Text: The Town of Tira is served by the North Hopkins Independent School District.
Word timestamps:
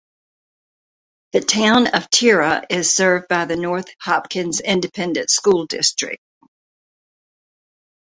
The 1.33 1.41
Town 1.41 1.85
of 1.85 2.09
Tira 2.09 2.65
is 2.71 2.91
served 2.91 3.27
by 3.27 3.45
the 3.45 3.55
North 3.55 3.85
Hopkins 4.01 4.59
Independent 4.59 5.29
School 5.29 5.67
District. 5.67 6.19